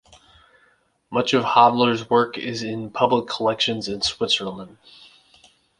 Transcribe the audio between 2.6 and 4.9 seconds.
in public collections in Switzerland.